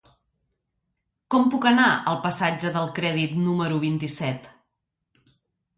[1.35, 4.53] Com puc anar al passatge del Crèdit número vint-i-set?